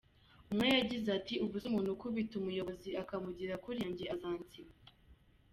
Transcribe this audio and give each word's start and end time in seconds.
Umwe 0.51 0.67
yagize 0.77 1.07
ati 1.17 1.33
«ubu 1.43 1.55
se 1.61 1.65
umuntu 1.69 1.89
ukubita 1.91 2.33
umuyobozi 2.37 2.89
akamugira 3.01 3.59
kuriya 3.63 3.87
njye 3.91 4.05
azansiga?». 4.15 4.75